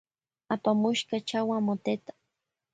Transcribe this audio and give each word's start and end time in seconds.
Apamushka 0.53 1.15
chawa 1.27 1.57
moteta. 1.67 2.11